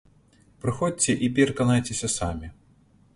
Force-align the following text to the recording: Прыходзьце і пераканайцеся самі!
Прыходзьце 0.63 1.11
і 1.27 1.29
пераканайцеся 1.39 2.07
самі! 2.17 2.47